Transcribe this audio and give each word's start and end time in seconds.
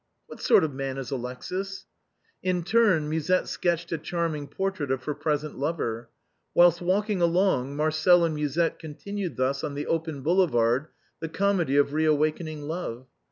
"What 0.25 0.39
sort 0.41 0.63
of 0.63 0.71
a 0.71 0.73
man 0.73 0.97
is 0.97 1.11
Alexis?" 1.11 1.85
DONEC 2.43 2.65
GRATUS. 2.65 2.73
193 2.73 2.79
In 2.79 2.89
turn 3.03 3.07
Musette 3.11 3.47
sketched 3.47 3.91
a 3.91 3.97
charming 3.99 4.47
portrait 4.47 4.89
of 4.89 5.03
her 5.03 5.13
present 5.13 5.59
lover. 5.59 6.09
Whilst 6.55 6.81
walking 6.81 7.21
along 7.21 7.75
Marcel 7.75 8.25
and 8.25 8.33
Musette 8.33 8.79
continued 8.79 9.37
thus 9.37 9.63
on 9.63 9.75
the 9.75 9.85
open 9.85 10.21
Boulevard 10.23 10.87
the 11.19 11.29
comedy 11.29 11.77
of 11.77 11.93
re 11.93 12.05
awakening 12.05 12.63
love. 12.63 13.05